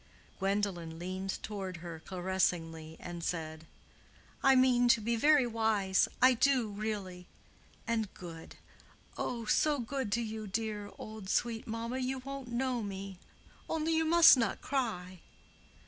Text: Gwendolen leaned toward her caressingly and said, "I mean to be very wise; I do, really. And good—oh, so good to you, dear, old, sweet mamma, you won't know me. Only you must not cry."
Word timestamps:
Gwendolen 0.39 0.97
leaned 0.97 1.37
toward 1.43 1.77
her 1.77 2.01
caressingly 2.03 2.97
and 2.99 3.23
said, 3.23 3.67
"I 4.41 4.55
mean 4.55 4.87
to 4.87 4.99
be 4.99 5.15
very 5.15 5.45
wise; 5.45 6.07
I 6.23 6.33
do, 6.33 6.69
really. 6.69 7.27
And 7.85 8.11
good—oh, 8.15 9.45
so 9.45 9.77
good 9.77 10.11
to 10.13 10.21
you, 10.23 10.47
dear, 10.47 10.89
old, 10.97 11.29
sweet 11.29 11.67
mamma, 11.67 11.99
you 11.99 12.17
won't 12.17 12.47
know 12.47 12.81
me. 12.81 13.19
Only 13.69 13.95
you 13.95 14.05
must 14.05 14.35
not 14.37 14.59
cry." 14.59 15.19